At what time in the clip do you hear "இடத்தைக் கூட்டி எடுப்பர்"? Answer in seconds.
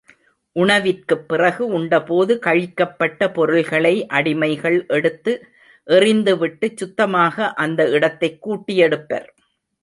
7.89-9.29